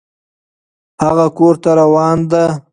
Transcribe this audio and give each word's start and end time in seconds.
هغه 1.03 1.25
کور 1.37 1.53
ته 1.63 1.69
روان 1.79 2.17
ده 2.31 2.45